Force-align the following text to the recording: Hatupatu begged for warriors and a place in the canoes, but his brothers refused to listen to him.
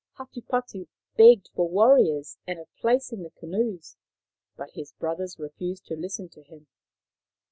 Hatupatu 0.17 0.87
begged 1.15 1.49
for 1.53 1.69
warriors 1.69 2.39
and 2.47 2.57
a 2.57 2.65
place 2.79 3.11
in 3.13 3.21
the 3.21 3.29
canoes, 3.29 3.97
but 4.57 4.71
his 4.71 4.93
brothers 4.93 5.37
refused 5.37 5.85
to 5.85 5.95
listen 5.95 6.27
to 6.29 6.41
him. 6.41 6.65